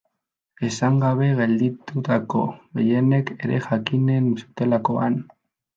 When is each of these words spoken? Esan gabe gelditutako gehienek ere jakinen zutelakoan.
Esan 0.67 0.95
gabe 1.03 1.27
gelditutako 1.41 2.43
gehienek 2.81 3.33
ere 3.43 3.63
jakinen 3.69 4.35
zutelakoan. 4.43 5.25